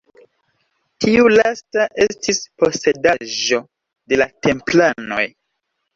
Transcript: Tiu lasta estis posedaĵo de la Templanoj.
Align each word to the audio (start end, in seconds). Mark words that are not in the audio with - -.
Tiu 1.03 1.27
lasta 1.33 1.83
estis 2.07 2.41
posedaĵo 2.63 3.61
de 4.15 4.23
la 4.23 4.29
Templanoj. 4.49 5.25